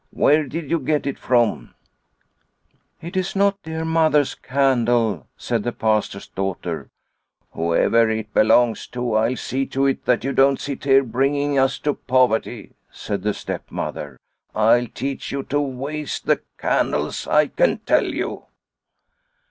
Where 0.09 0.45
did 0.47 0.71
you 0.71 0.79
get 0.79 1.05
it 1.05 1.19
from?" 1.19 1.75
"It 3.03 3.15
is 3.15 3.35
not 3.35 3.61
dear 3.61 3.85
Mother's 3.85 4.33
candle," 4.33 5.27
said 5.37 5.61
the 5.61 5.71
Pastor's 5.71 6.25
daughter." 6.27 6.89
Whoever 7.53 8.09
it 8.09 8.33
belongs 8.33 8.87
to, 8.97 9.13
I'll 9.13 9.35
see 9.35 9.67
to 9.67 9.85
it 9.85 10.05
that 10.05 10.23
you 10.23 10.33
don't 10.33 10.59
sit 10.59 10.85
here 10.85 11.03
bringing 11.03 11.59
us 11.59 11.77
to 11.81 11.93
poverty," 11.93 12.73
said 12.89 13.23
her 13.25 13.33
stepmother. 13.33 14.19
"I'll 14.55 14.87
teach 14.87 15.31
you 15.31 15.43
to 15.43 15.61
waste 15.61 16.25
the 16.25 16.41
candles, 16.57 17.27
I 17.27 17.45
can 17.45 17.77
tell 17.77 18.07
you." 18.07 18.45